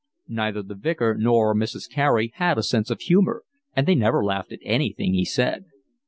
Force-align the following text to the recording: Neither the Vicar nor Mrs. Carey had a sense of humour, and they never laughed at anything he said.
Neither 0.29 0.63
the 0.63 0.73
Vicar 0.73 1.13
nor 1.15 1.53
Mrs. 1.53 1.87
Carey 1.87 2.31
had 2.37 2.57
a 2.57 2.63
sense 2.63 2.89
of 2.89 3.01
humour, 3.01 3.43
and 3.75 3.87
they 3.87 3.93
never 3.93 4.25
laughed 4.25 4.51
at 4.51 4.57
anything 4.63 5.13
he 5.13 5.25
said. 5.25 5.65